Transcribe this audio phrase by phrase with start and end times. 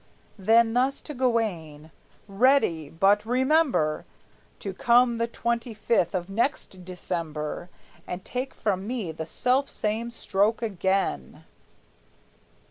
[0.39, 1.91] Then thus to Gawayne:
[2.27, 2.89] "Ready!
[2.89, 4.03] But remember
[4.57, 7.69] To come the twenty fifth of next December,
[8.07, 11.43] And take from me the self same stroke again!"